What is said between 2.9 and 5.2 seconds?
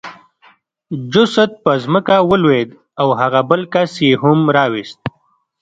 او هغه بل کس یې هم راوست